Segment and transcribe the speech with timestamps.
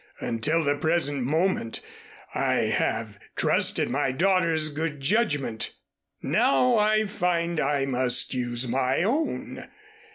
[0.19, 1.79] Until the present moment
[2.33, 5.73] I have trusted my daughter's good judgment.
[6.23, 9.67] Now I find I must use my own.